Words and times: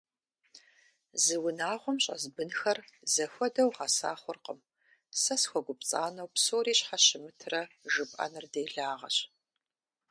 Зы 1.23 1.35
унагъуэм 1.47 1.97
щӀэс 2.03 2.23
бынхэр 2.35 2.79
зэхуэдэу 3.13 3.69
гъэса 3.75 4.11
хъуркъым, 4.21 4.59
сэ 5.21 5.35
схуэгупцӀанэу 5.41 6.31
псори 6.33 6.73
щхьэ 6.79 6.97
щымытрэ 7.05 7.61
жыпӀэныр 7.93 8.45
делагъэщ. 8.53 9.17